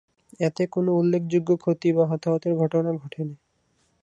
এতে 0.39 0.63
কোনো 0.67 0.89
উল্লেখযোগ্য 0.93 1.49
ক্ষতি 1.57 1.89
বা 1.93 2.03
হতাহতের 2.11 2.53
ঘটনা 2.55 2.91
ঘটে 2.93 3.21
নি। 3.23 3.35